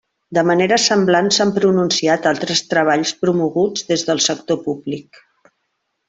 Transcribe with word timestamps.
De 0.35 0.43
manera 0.51 0.77
semblant 0.83 1.27
s'han 1.35 1.51
pronunciat 1.57 2.25
altres 2.31 2.63
treballs 2.73 3.11
promoguts 3.25 3.85
des 3.93 4.07
del 4.11 4.23
sector 4.29 4.59
públic. 4.69 5.21